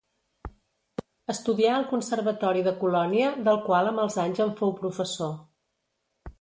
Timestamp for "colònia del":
2.81-3.63